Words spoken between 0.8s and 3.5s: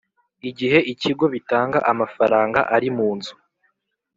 ikigo bitanga amafaranga ari mu nzu